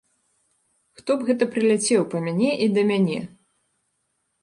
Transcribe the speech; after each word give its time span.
Хто 1.01 1.17
б 1.19 1.27
гэта 1.27 1.43
прыляцеў 1.53 2.01
па 2.17 2.25
мяне 2.25 2.51
і 2.67 2.73
да 2.79 2.89
мяне? 2.91 3.19